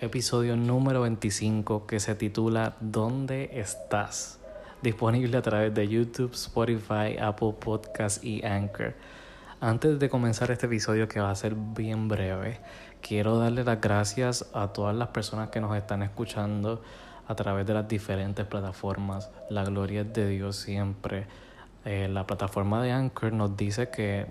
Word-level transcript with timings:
Episodio 0.00 0.56
número 0.56 1.00
25 1.00 1.86
que 1.86 1.98
se 1.98 2.14
titula 2.14 2.76
¿Dónde 2.80 3.50
estás? 3.54 4.40
Disponible 4.82 5.36
a 5.38 5.42
través 5.42 5.74
de 5.74 5.88
YouTube, 5.88 6.32
Spotify, 6.34 7.16
Apple 7.18 7.54
Podcasts 7.58 8.22
y 8.22 8.44
Anchor. 8.44 8.94
Antes 9.60 9.98
de 9.98 10.08
comenzar 10.10 10.50
este 10.50 10.66
episodio 10.66 11.08
que 11.08 11.20
va 11.20 11.30
a 11.30 11.34
ser 11.34 11.54
bien 11.54 12.08
breve, 12.08 12.60
quiero 13.00 13.38
darle 13.38 13.64
las 13.64 13.80
gracias 13.80 14.50
a 14.52 14.68
todas 14.68 14.94
las 14.94 15.08
personas 15.08 15.48
que 15.48 15.60
nos 15.60 15.76
están 15.76 16.02
escuchando 16.02 16.82
a 17.26 17.34
través 17.34 17.66
de 17.66 17.74
las 17.74 17.88
diferentes 17.88 18.44
plataformas. 18.44 19.30
La 19.48 19.64
gloria 19.64 20.02
es 20.02 20.12
de 20.12 20.28
Dios 20.28 20.56
siempre. 20.56 21.26
Eh, 21.84 22.08
la 22.08 22.26
plataforma 22.26 22.82
de 22.82 22.92
Anchor 22.92 23.32
nos 23.32 23.56
dice 23.56 23.88
que 23.90 24.26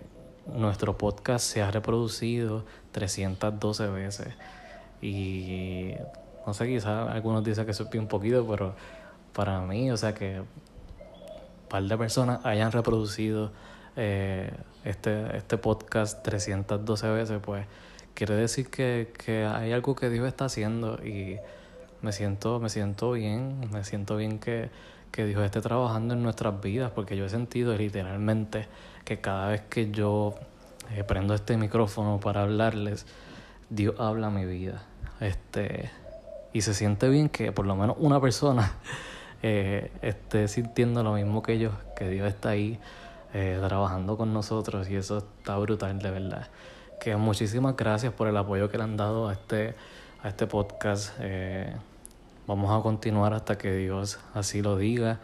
nuestro 0.48 0.98
podcast 0.98 1.46
se 1.46 1.62
ha 1.62 1.72
reproducido 1.72 2.66
312 2.92 3.88
veces. 3.88 4.28
Y 5.02 5.94
no 6.46 6.54
sé, 6.54 6.68
quizás 6.68 7.10
algunos 7.10 7.44
dicen 7.44 7.66
que 7.66 7.72
eso 7.72 7.88
es 7.92 7.96
un 7.96 8.08
poquito, 8.08 8.46
pero 8.48 8.76
para 9.34 9.62
mí, 9.62 9.92
o 9.92 9.98
sea 9.98 10.14
que 10.14 10.40
un 10.40 10.48
par 11.70 11.84
de 11.84 11.98
personas 11.98 12.46
hayan 12.46 12.72
reproducido 12.72 13.52
eh, 13.96 14.52
este, 14.84 15.36
este 15.38 15.58
podcast 15.58 16.24
312 16.24 17.10
veces, 17.10 17.40
pues 17.44 17.66
quiere 18.14 18.36
decir 18.36 18.70
que, 18.70 19.14
que 19.18 19.46
hay 19.46 19.72
algo 19.74 19.96
que 19.96 20.10
Dios 20.10 20.28
está 20.28 20.46
haciendo 20.46 21.04
y 21.06 21.38
me 22.02 22.12
siento, 22.12 22.60
me 22.60 22.70
siento 22.70 23.12
bien, 23.12 23.70
me 23.72 23.84
siento 23.84 24.16
bien 24.18 24.40
que, 24.40 24.70
que 25.12 25.26
Dios 25.26 25.44
esté 25.44 25.62
trabajando 25.62 26.14
en 26.14 26.24
nuestras 26.24 26.62
vidas, 26.62 26.92
porque 26.92 27.18
yo 27.18 27.26
he 27.26 27.30
sentido 27.30 27.76
literalmente 27.76 28.68
que 29.04 29.20
cada 29.20 29.48
vez 29.50 29.62
que 29.62 29.92
yo 29.92 30.36
eh, 30.92 31.04
prendo 31.04 31.34
este 31.34 31.58
micrófono 31.58 32.20
para 32.20 32.44
hablarles, 32.44 33.06
Dios 33.70 33.96
habla 34.00 34.30
mi 34.30 34.46
vida. 34.46 34.84
Este, 35.20 35.90
y 36.54 36.62
se 36.62 36.74
siente 36.74 37.10
bien 37.10 37.30
que 37.30 37.52
por 37.52 37.66
lo 37.66 37.76
menos 37.76 37.98
una 38.00 38.22
persona 38.22 38.74
eh, 39.44 39.92
esté 40.02 40.48
sintiendo 40.48 41.04
lo 41.04 41.14
mismo 41.14 41.42
que 41.42 41.60
yo, 41.60 41.72
que 41.96 42.10
Dios 42.10 42.28
está 42.28 42.50
ahí 42.50 42.80
eh, 43.34 43.60
trabajando 43.66 44.18
con 44.18 44.34
nosotros 44.34 44.90
y 44.90 44.96
eso 44.96 45.18
está 45.18 45.58
brutal 45.58 46.00
de 46.00 46.12
verdad. 46.12 46.48
Que 47.00 47.16
muchísimas 47.16 47.76
gracias 47.76 48.14
por 48.14 48.28
el 48.28 48.38
apoyo 48.38 48.70
que 48.70 48.78
le 48.78 48.84
han 48.84 48.98
dado 48.98 49.30
a 49.30 49.34
este, 49.34 49.76
a 50.24 50.30
este 50.30 50.48
podcast. 50.48 51.14
Vamos 52.48 52.72
a 52.72 52.82
continuar 52.82 53.34
hasta 53.34 53.58
que 53.58 53.72
Dios 53.74 54.20
así 54.34 54.62
lo 54.62 54.78
diga. 54.78 55.20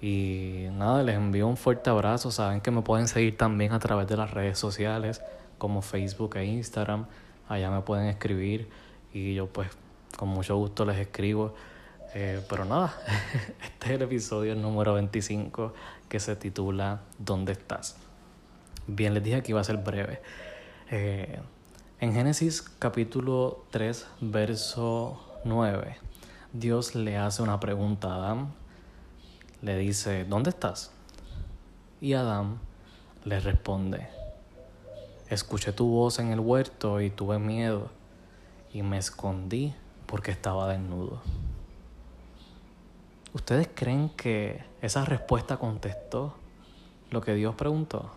Y 0.00 0.66
nada, 0.72 1.02
les 1.02 1.16
envío 1.16 1.46
un 1.48 1.56
fuerte 1.56 1.90
abrazo. 1.90 2.30
Saben 2.30 2.60
que 2.60 2.70
me 2.70 2.82
pueden 2.82 3.08
seguir 3.08 3.36
también 3.36 3.72
a 3.72 3.78
través 3.78 4.06
de 4.08 4.16
las 4.16 4.30
redes 4.32 4.58
sociales 4.58 5.22
como 5.56 5.80
Facebook 5.82 6.36
e 6.36 6.44
Instagram. 6.44 7.06
Allá 7.48 7.70
me 7.70 7.80
pueden 7.80 8.06
escribir 8.06 8.68
y 9.12 9.34
yo 9.34 9.46
pues 9.46 9.68
con 10.16 10.28
mucho 10.28 10.56
gusto 10.56 10.84
les 10.84 10.98
escribo. 10.98 11.54
Eh, 12.14 12.40
pero 12.48 12.64
nada, 12.64 12.94
este 13.62 13.86
es 13.86 13.92
el 13.92 14.02
episodio 14.02 14.54
número 14.54 14.94
25 14.94 15.74
que 16.08 16.20
se 16.20 16.36
titula 16.36 17.00
¿Dónde 17.18 17.52
estás? 17.52 17.96
Bien, 18.86 19.12
les 19.12 19.22
dije 19.22 19.42
que 19.42 19.52
iba 19.52 19.60
a 19.60 19.64
ser 19.64 19.76
breve. 19.76 20.20
Eh, 20.90 21.38
en 22.00 22.14
Génesis 22.14 22.62
capítulo 22.62 23.64
3, 23.70 24.06
verso 24.20 25.22
9, 25.44 25.96
Dios 26.52 26.94
le 26.94 27.18
hace 27.18 27.42
una 27.42 27.60
pregunta 27.60 28.08
a 28.08 28.16
Adán. 28.16 28.54
Le 29.60 29.76
dice, 29.76 30.24
¿dónde 30.24 30.50
estás? 30.50 30.90
Y 32.00 32.14
Adán 32.14 32.58
le 33.24 33.38
responde, 33.40 34.08
escuché 35.28 35.72
tu 35.72 35.88
voz 35.88 36.18
en 36.20 36.30
el 36.32 36.40
huerto 36.40 37.02
y 37.02 37.10
tuve 37.10 37.38
miedo 37.38 37.90
y 38.72 38.82
me 38.82 38.96
escondí 38.96 39.74
porque 40.06 40.30
estaba 40.30 40.68
desnudo. 40.68 41.20
¿Ustedes 43.34 43.68
creen 43.74 44.08
que 44.08 44.64
esa 44.80 45.04
respuesta 45.04 45.58
contestó 45.58 46.34
lo 47.10 47.20
que 47.20 47.34
Dios 47.34 47.56
preguntó? 47.56 48.10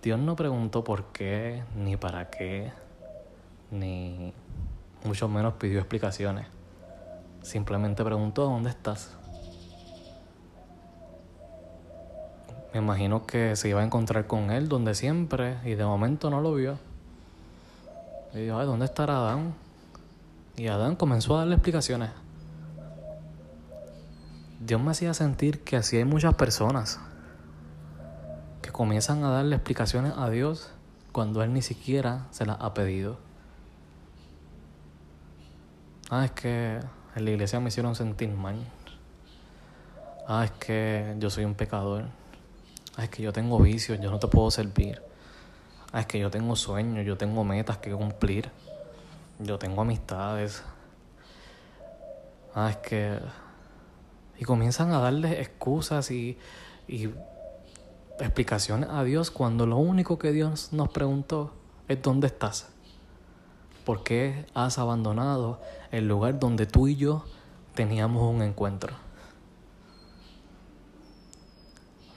Dios 0.00 0.20
no 0.20 0.36
preguntó 0.36 0.84
por 0.84 1.06
qué, 1.06 1.64
ni 1.76 1.96
para 1.96 2.30
qué, 2.30 2.72
ni 3.72 4.32
mucho 5.04 5.28
menos 5.28 5.54
pidió 5.54 5.78
explicaciones. 5.78 6.46
Simplemente 7.42 8.04
preguntó 8.04 8.44
dónde 8.44 8.70
estás. 8.70 9.16
Me 12.72 12.78
imagino 12.78 13.26
que 13.26 13.56
se 13.56 13.68
iba 13.68 13.80
a 13.80 13.84
encontrar 13.84 14.26
con 14.26 14.50
él 14.50 14.68
donde 14.68 14.94
siempre 14.94 15.58
y 15.64 15.74
de 15.74 15.84
momento 15.84 16.30
no 16.30 16.40
lo 16.40 16.54
vio. 16.54 16.78
Y 18.32 18.40
dijo, 18.40 18.64
¿dónde 18.64 18.84
estará 18.84 19.16
Adán? 19.16 19.54
Y 20.56 20.68
Adán 20.68 20.94
comenzó 20.94 21.34
a 21.34 21.40
darle 21.40 21.54
explicaciones. 21.54 22.10
Dios 24.60 24.80
me 24.80 24.90
hacía 24.90 25.14
sentir 25.14 25.64
que 25.64 25.76
así 25.76 25.96
hay 25.96 26.04
muchas 26.04 26.34
personas 26.34 27.00
que 28.62 28.70
comienzan 28.70 29.24
a 29.24 29.30
darle 29.30 29.56
explicaciones 29.56 30.12
a 30.16 30.28
Dios 30.30 30.70
cuando 31.12 31.42
Él 31.42 31.52
ni 31.52 31.62
siquiera 31.62 32.26
se 32.30 32.46
las 32.46 32.58
ha 32.60 32.74
pedido. 32.74 33.29
Ah, 36.12 36.24
es 36.24 36.32
que 36.32 36.80
en 37.14 37.24
la 37.24 37.30
iglesia 37.30 37.60
me 37.60 37.68
hicieron 37.68 37.94
sentir 37.94 38.30
mal. 38.30 38.56
Ah, 40.26 40.44
es 40.44 40.50
que 40.50 41.14
yo 41.20 41.30
soy 41.30 41.44
un 41.44 41.54
pecador. 41.54 42.06
Ah, 42.96 43.04
es 43.04 43.10
que 43.10 43.22
yo 43.22 43.32
tengo 43.32 43.60
vicios, 43.60 44.00
yo 44.00 44.10
no 44.10 44.18
te 44.18 44.26
puedo 44.26 44.50
servir. 44.50 45.00
Ah, 45.92 46.00
es 46.00 46.06
que 46.06 46.18
yo 46.18 46.28
tengo 46.28 46.56
sueños, 46.56 47.06
yo 47.06 47.16
tengo 47.16 47.44
metas 47.44 47.78
que 47.78 47.92
cumplir. 47.92 48.50
Yo 49.38 49.56
tengo 49.56 49.82
amistades. 49.82 50.64
Ah, 52.56 52.70
es 52.70 52.76
que 52.78 53.20
y 54.36 54.44
comienzan 54.44 54.90
a 54.92 54.98
darle 54.98 55.40
excusas 55.40 56.10
y, 56.10 56.36
y 56.88 57.10
explicaciones 58.18 58.88
a 58.90 59.04
Dios 59.04 59.30
cuando 59.30 59.64
lo 59.64 59.76
único 59.76 60.18
que 60.18 60.32
Dios 60.32 60.72
nos 60.72 60.88
preguntó 60.88 61.52
es 61.86 62.02
dónde 62.02 62.26
estás. 62.26 62.68
¿Por 63.84 64.02
qué 64.02 64.46
has 64.54 64.78
abandonado 64.78 65.60
el 65.90 66.06
lugar 66.06 66.38
donde 66.38 66.66
tú 66.66 66.88
y 66.88 66.96
yo 66.96 67.24
teníamos 67.74 68.22
un 68.22 68.42
encuentro? 68.42 68.94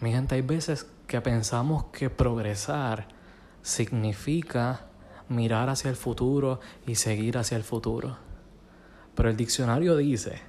Mi 0.02 0.12
gente, 0.12 0.36
hay 0.36 0.42
veces 0.42 0.86
que 1.08 1.22
pensamos 1.22 1.86
que 1.86 2.10
progresar 2.10 3.08
significa 3.62 4.82
mirar 5.30 5.70
hacia 5.70 5.90
el 5.90 5.96
futuro 5.96 6.60
y 6.86 6.96
seguir 6.96 7.38
hacia 7.38 7.56
el 7.56 7.64
futuro. 7.64 8.18
Pero 9.16 9.30
el 9.30 9.38
diccionario 9.38 9.96
dice 9.96 10.42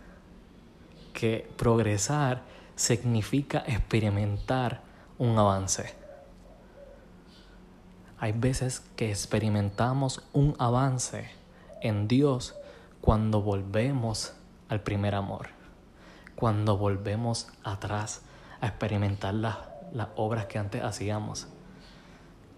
que 1.13 1.49
progresar 1.57 2.43
significa 2.75 3.63
experimentar 3.67 4.83
un 5.19 5.39
avance. 5.39 6.04
Hay 8.25 8.33
veces 8.33 8.81
que 8.97 9.11
experimentamos 9.11 10.23
un 10.33 10.57
avance 10.59 11.29
en 11.83 12.09
Dios 12.09 12.55
cuando 13.03 13.43
volvemos 13.43 14.33
al 14.71 14.81
primer 14.81 15.15
amor, 15.15 15.49
cuando 16.35 16.79
volvemos 16.79 17.49
atrás 17.65 18.23
a 18.63 18.69
experimentar 18.69 19.35
las, 19.35 19.59
las 19.93 20.09
obras 20.17 20.47
que 20.47 20.59
antes 20.59 20.83
hacíamos, 20.83 21.49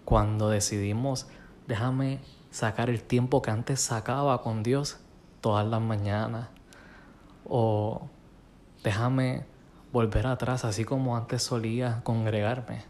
cuando 0.05 0.47
decidimos, 0.47 1.27
déjame 1.67 2.21
sacar 2.49 2.89
el 2.89 3.03
tiempo 3.03 3.41
que 3.41 3.51
antes 3.51 3.81
sacaba 3.81 4.41
con 4.41 4.63
Dios 4.63 4.99
todas 5.41 5.67
las 5.67 5.81
mañanas, 5.81 6.47
o 7.43 8.07
déjame 8.85 9.43
volver 9.91 10.27
atrás, 10.27 10.63
así 10.63 10.85
como 10.85 11.17
antes 11.17 11.43
solía 11.43 11.99
congregarme, 12.05 12.85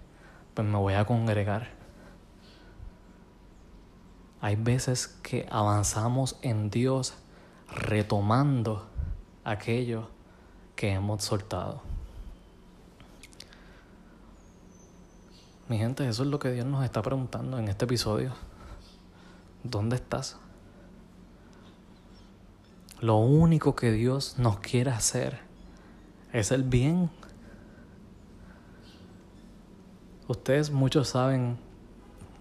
pues 0.54 0.68
me 0.68 0.78
voy 0.78 0.94
a 0.94 1.06
congregar. 1.06 1.77
Hay 4.40 4.56
veces 4.56 5.08
que 5.08 5.48
avanzamos 5.50 6.38
en 6.42 6.70
Dios 6.70 7.16
retomando 7.70 8.88
aquello 9.44 10.10
que 10.76 10.92
hemos 10.92 11.24
soltado. 11.24 11.82
Mi 15.68 15.78
gente, 15.78 16.08
eso 16.08 16.24
es 16.24 16.30
lo 16.30 16.40
que 16.40 16.52
Dios 16.52 16.66
nos 16.66 16.86
está 16.86 17.02
preguntando 17.02 17.58
en 17.58 17.68
este 17.68 17.86
episodio. 17.86 18.34
¿Dónde 19.64 19.98
estás? 19.98 20.38
Lo 23.02 23.18
único 23.18 23.76
que 23.76 23.92
Dios 23.92 24.38
nos 24.38 24.60
quiere 24.60 24.92
hacer 24.92 25.40
es 26.32 26.52
el 26.52 26.64
bien. 26.64 27.10
Ustedes 30.28 30.72
muchos 30.72 31.10
saben 31.10 31.58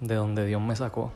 de 0.00 0.14
dónde 0.14 0.46
Dios 0.46 0.62
me 0.62 0.76
sacó. 0.76 1.12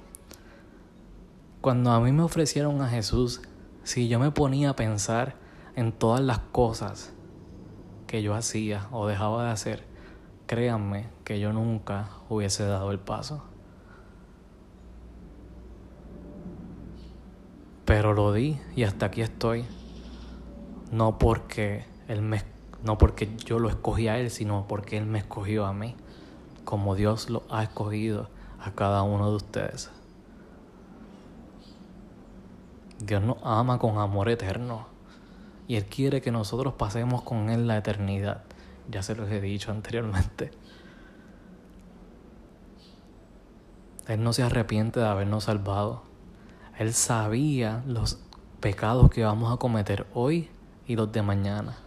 Cuando 1.61 1.91
a 1.91 2.01
mí 2.01 2.11
me 2.11 2.23
ofrecieron 2.23 2.81
a 2.81 2.89
Jesús, 2.89 3.43
si 3.83 4.09
yo 4.09 4.19
me 4.19 4.31
ponía 4.31 4.71
a 4.71 4.77
pensar 4.77 5.37
en 5.77 5.93
todas 5.93 6.23
las 6.23 6.39
cosas 6.39 7.13
que 8.07 8.23
yo 8.23 8.35
hacía 8.35 8.89
o 8.93 9.07
dejaba 9.07 9.45
de 9.45 9.51
hacer, 9.51 9.85
créanme 10.47 11.11
que 11.23 11.39
yo 11.39 11.53
nunca 11.53 12.09
hubiese 12.31 12.65
dado 12.65 12.93
el 12.93 12.99
paso. 12.99 13.45
Pero 17.85 18.15
lo 18.15 18.33
di 18.33 18.59
y 18.75 18.85
hasta 18.85 19.07
aquí 19.07 19.21
estoy. 19.21 19.67
No 20.91 21.19
porque 21.19 21.85
él 22.09 22.23
me, 22.23 22.43
no 22.83 22.97
porque 22.97 23.37
yo 23.45 23.59
lo 23.59 23.69
escogí 23.69 24.09
a 24.09 24.19
él, 24.19 24.31
sino 24.31 24.65
porque 24.67 24.97
él 24.97 25.05
me 25.05 25.19
escogió 25.19 25.67
a 25.67 25.75
mí, 25.75 25.95
como 26.65 26.95
Dios 26.95 27.29
lo 27.29 27.43
ha 27.51 27.63
escogido 27.63 28.31
a 28.59 28.71
cada 28.71 29.03
uno 29.03 29.29
de 29.29 29.37
ustedes. 29.37 29.91
Dios 33.01 33.23
nos 33.23 33.39
ama 33.43 33.79
con 33.79 33.99
amor 33.99 34.29
eterno 34.29 34.87
y 35.67 35.77
Él 35.77 35.87
quiere 35.87 36.21
que 36.21 36.31
nosotros 36.31 36.75
pasemos 36.75 37.23
con 37.23 37.49
Él 37.49 37.67
la 37.67 37.79
eternidad. 37.79 38.43
Ya 38.91 39.03
se 39.03 39.15
los 39.15 39.31
he 39.31 39.41
dicho 39.41 39.71
anteriormente. 39.71 40.51
Él 44.07 44.23
no 44.23 44.33
se 44.33 44.43
arrepiente 44.43 45.01
de 45.01 45.07
habernos 45.07 45.45
salvado. 45.45 46.03
Él 46.77 46.93
sabía 46.93 47.83
los 47.87 48.19
pecados 48.61 49.09
que 49.11 49.25
vamos 49.25 49.53
a 49.53 49.57
cometer 49.57 50.07
hoy 50.13 50.51
y 50.87 50.97
los 50.97 51.13
de 51.13 51.23
mañana. 51.23 51.79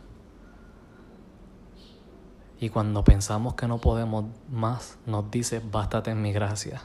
Y 2.59 2.69
cuando 2.69 3.04
pensamos 3.04 3.56
que 3.56 3.68
no 3.68 3.80
podemos 3.80 4.25
más, 4.50 4.98
nos 5.06 5.30
dice, 5.30 5.59
bástate 5.59 6.12
en 6.12 6.21
mi 6.21 6.31
gracia. 6.31 6.81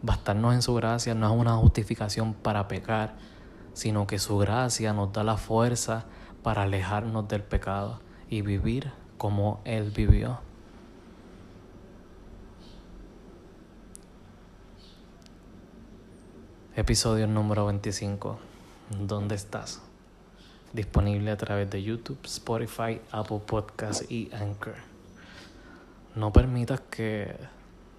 Bastarnos 0.00 0.54
en 0.54 0.62
su 0.62 0.74
gracia 0.74 1.14
no 1.14 1.26
es 1.26 1.40
una 1.40 1.56
justificación 1.56 2.32
para 2.32 2.68
pecar, 2.68 3.16
sino 3.72 4.06
que 4.06 4.20
su 4.20 4.38
gracia 4.38 4.92
nos 4.92 5.12
da 5.12 5.24
la 5.24 5.36
fuerza 5.36 6.04
para 6.42 6.62
alejarnos 6.62 7.26
del 7.26 7.42
pecado 7.42 8.00
y 8.30 8.42
vivir 8.42 8.92
como 9.16 9.60
Él 9.64 9.90
vivió. 9.90 10.40
Episodio 16.76 17.26
número 17.26 17.66
25. 17.66 18.38
¿Dónde 19.00 19.34
estás? 19.34 19.82
Disponible 20.72 21.32
a 21.32 21.36
través 21.36 21.68
de 21.70 21.82
YouTube, 21.82 22.20
Spotify, 22.24 23.00
Apple 23.10 23.40
Podcasts 23.44 24.08
y 24.08 24.30
Anchor. 24.32 24.76
No 26.14 26.32
permitas 26.32 26.80
que 26.82 27.34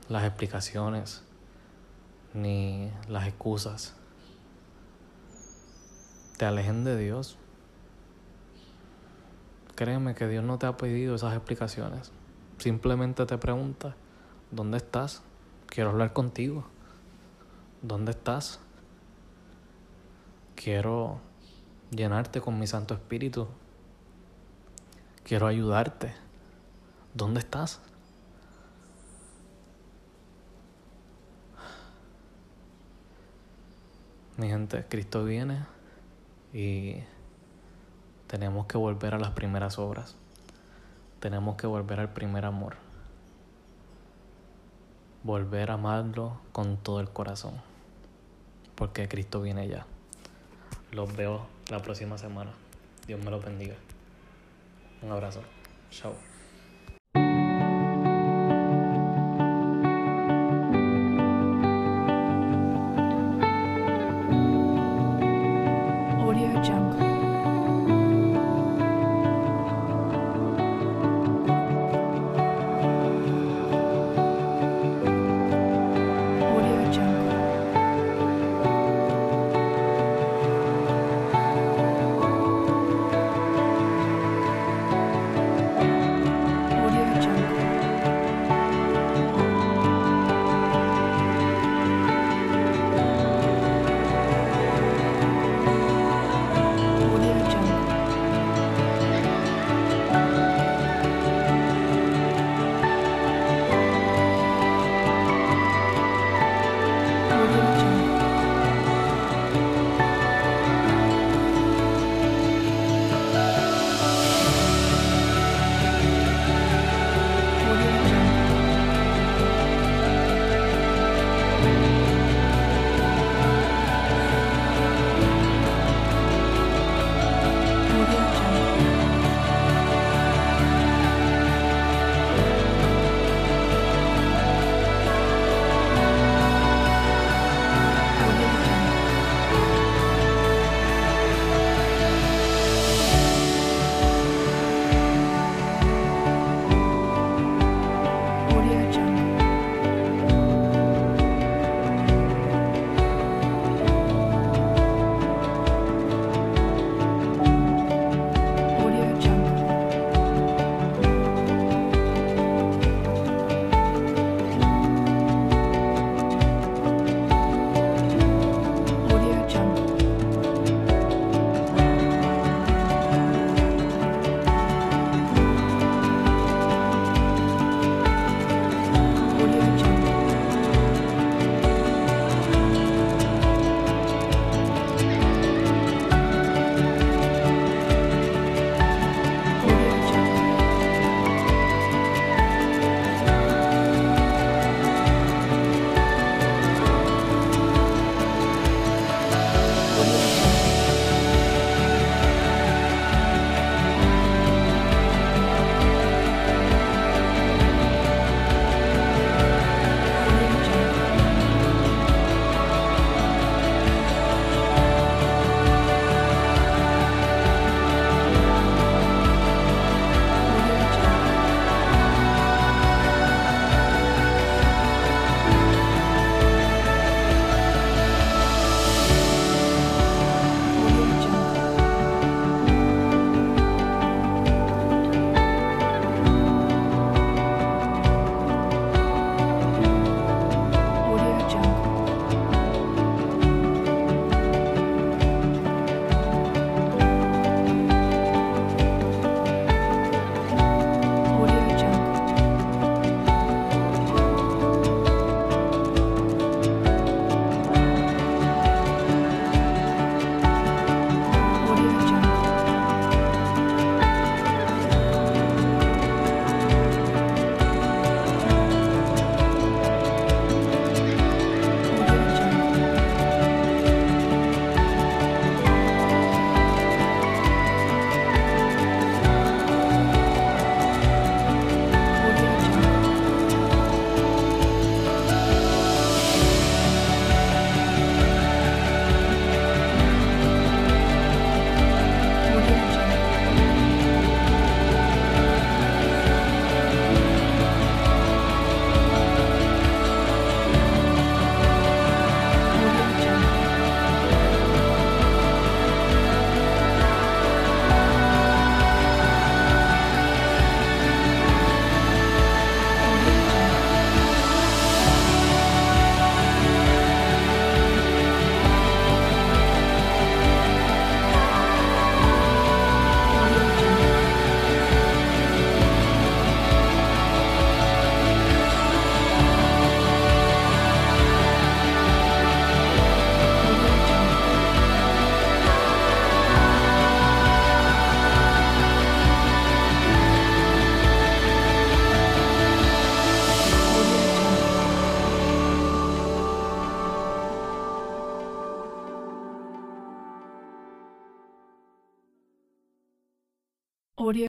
las 0.08 0.24
explicaciones 0.24 1.24
ni 2.34 2.92
las 3.08 3.28
excusas 3.28 3.96
te 6.40 6.46
alejen 6.46 6.86
de 6.86 6.98
Dios. 6.98 7.38
Créeme 9.76 10.16
que 10.16 10.26
Dios 10.26 10.42
no 10.42 10.58
te 10.58 10.68
ha 10.68 10.78
pedido 10.78 11.16
esas 11.16 11.36
explicaciones. 11.36 12.14
Simplemente 12.60 13.26
te 13.26 13.38
pregunta, 13.38 13.98
¿dónde 14.50 14.78
estás? 14.78 15.22
Quiero 15.68 15.90
hablar 15.90 16.14
contigo. 16.14 16.64
¿Dónde 17.82 18.12
estás? 18.12 18.62
Quiero 20.56 21.20
llenarte 21.92 22.40
con 22.40 22.58
mi 22.58 22.68
Santo 22.68 22.94
Espíritu. 22.94 23.50
Quiero 25.26 25.46
ayudarte. 25.46 26.14
¿Dónde 27.14 27.42
estás? 27.42 27.82
Mi 34.40 34.48
gente, 34.48 34.86
Cristo 34.88 35.26
viene 35.26 35.66
y 36.54 36.96
tenemos 38.28 38.68
que 38.68 38.78
volver 38.78 39.14
a 39.14 39.20
las 39.20 39.32
primeras 39.32 39.78
obras. 39.78 40.16
Tenemos 41.20 41.58
que 41.58 41.68
volver 41.68 42.00
al 42.00 42.14
primer 42.14 42.46
amor. 42.46 42.78
Volver 45.24 45.72
a 45.72 45.74
amarlo 45.74 46.40
con 46.54 46.78
todo 46.78 47.02
el 47.02 47.10
corazón. 47.10 47.56
Porque 48.76 49.10
Cristo 49.10 49.42
viene 49.42 49.68
ya. 49.68 49.86
Los 50.94 51.14
veo 51.18 51.46
la 51.70 51.82
próxima 51.82 52.18
semana. 52.18 52.52
Dios 53.08 53.22
me 53.22 53.32
los 53.32 53.44
bendiga. 53.44 53.76
Un 55.02 55.12
abrazo. 55.12 55.42
Chao. 55.92 56.14